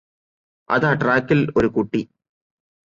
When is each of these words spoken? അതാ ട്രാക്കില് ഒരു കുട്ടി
അതാ 0.69 0.93
ട്രാക്കില് 0.93 1.47
ഒരു 1.57 1.67
കുട്ടി 1.67 2.01